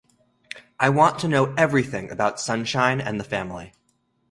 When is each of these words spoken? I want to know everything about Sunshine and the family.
I 0.79 0.89
want 0.89 1.19
to 1.19 1.27
know 1.27 1.53
everything 1.55 2.09
about 2.09 2.39
Sunshine 2.39 2.99
and 2.99 3.19
the 3.19 3.23
family. 3.23 3.73